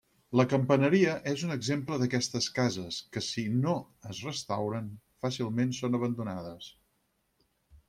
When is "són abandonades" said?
5.83-6.75